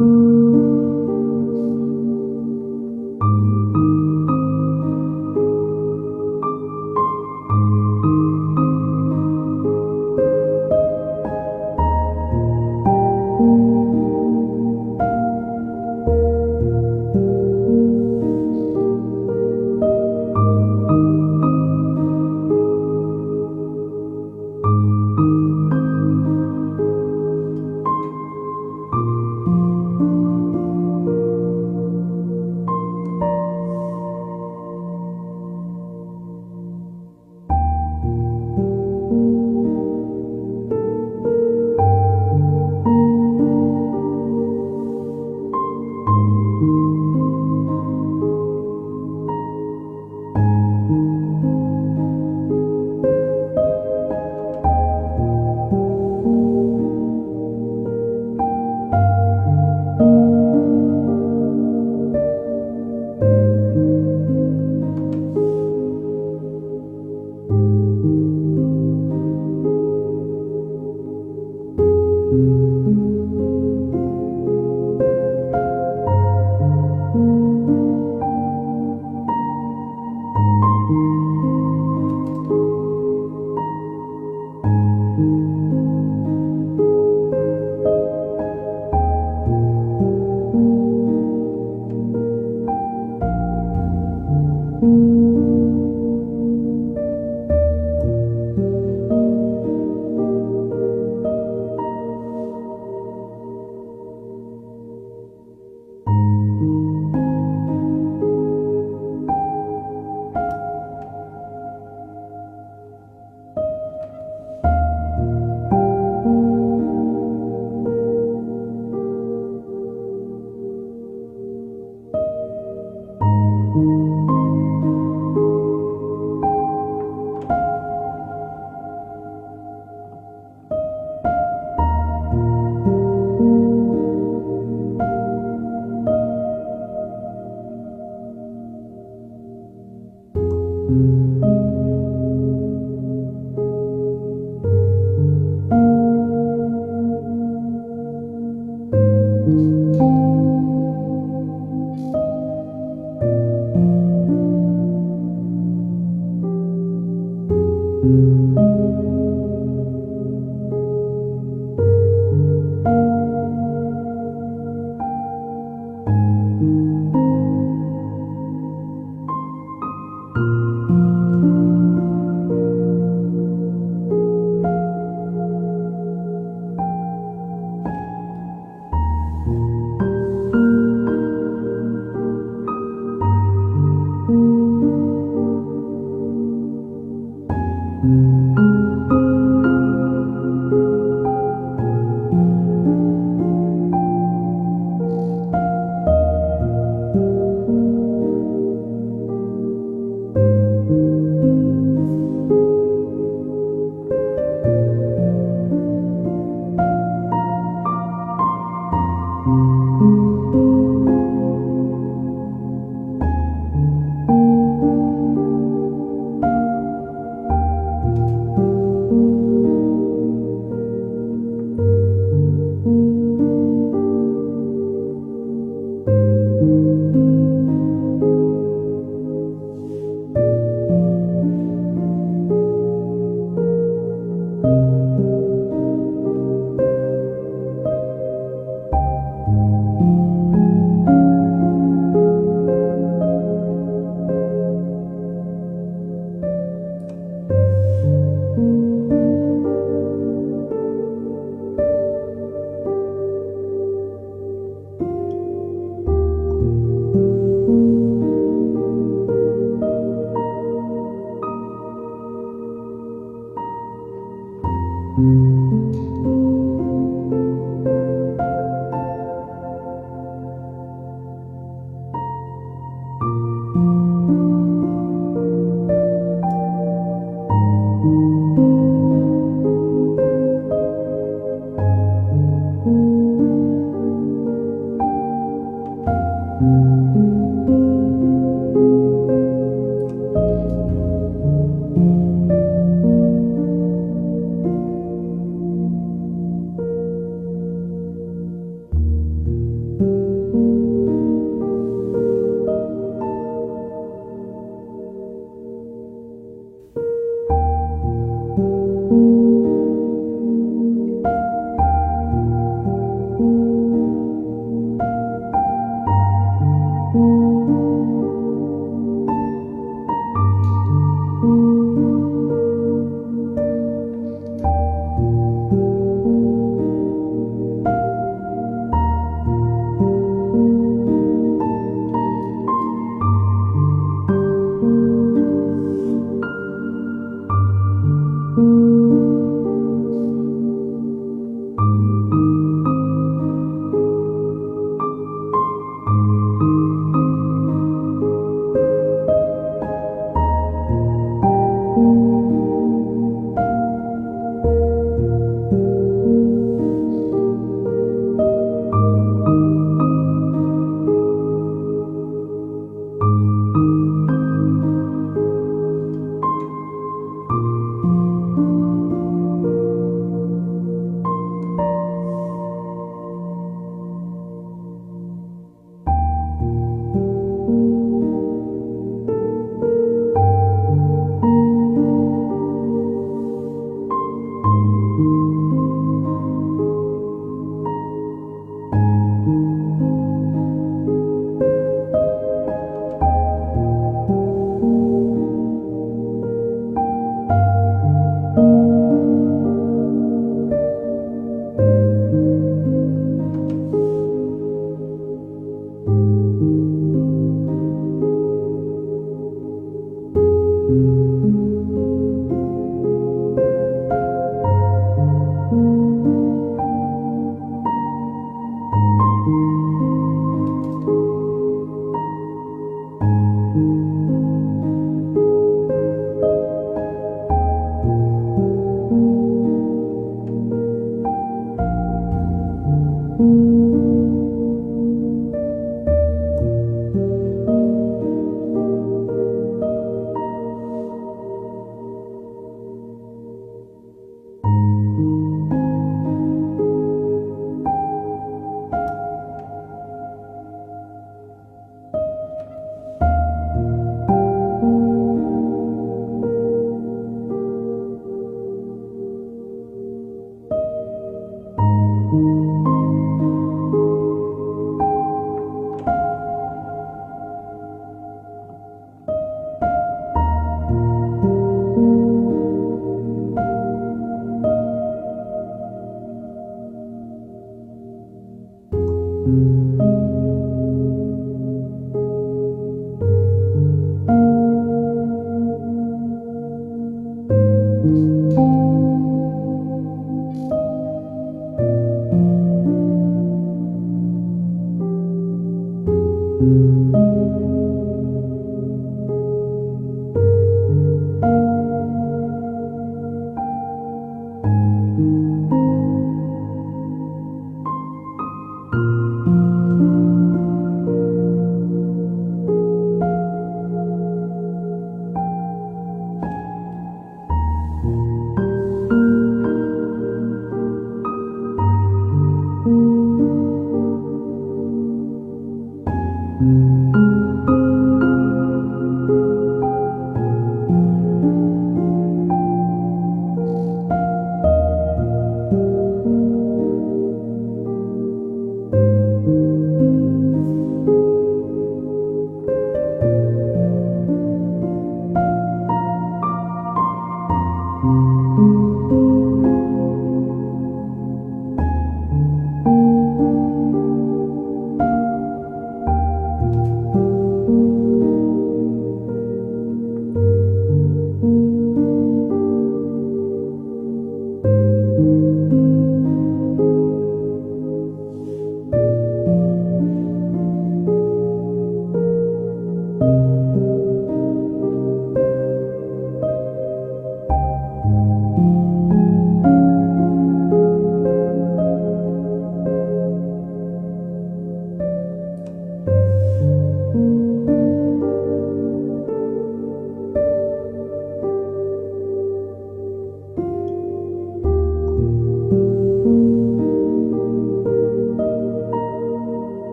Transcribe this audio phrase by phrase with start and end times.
[0.00, 0.47] 嗯。